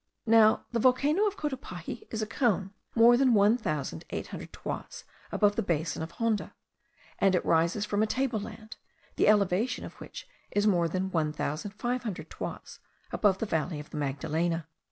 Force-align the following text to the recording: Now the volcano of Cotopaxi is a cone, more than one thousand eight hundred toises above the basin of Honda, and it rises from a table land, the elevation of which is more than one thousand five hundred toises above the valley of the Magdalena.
Now 0.25 0.65
the 0.71 0.79
volcano 0.79 1.27
of 1.27 1.37
Cotopaxi 1.37 2.07
is 2.09 2.23
a 2.23 2.25
cone, 2.25 2.73
more 2.95 3.15
than 3.17 3.35
one 3.35 3.55
thousand 3.55 4.03
eight 4.09 4.29
hundred 4.29 4.51
toises 4.51 5.03
above 5.31 5.55
the 5.55 5.61
basin 5.61 6.01
of 6.01 6.09
Honda, 6.13 6.55
and 7.19 7.35
it 7.35 7.45
rises 7.45 7.85
from 7.85 8.01
a 8.01 8.07
table 8.07 8.39
land, 8.39 8.77
the 9.17 9.27
elevation 9.27 9.85
of 9.85 9.93
which 10.01 10.27
is 10.49 10.65
more 10.65 10.87
than 10.87 11.11
one 11.11 11.31
thousand 11.31 11.75
five 11.75 12.01
hundred 12.01 12.31
toises 12.31 12.79
above 13.11 13.37
the 13.37 13.45
valley 13.45 13.79
of 13.79 13.91
the 13.91 13.97
Magdalena. 13.97 14.67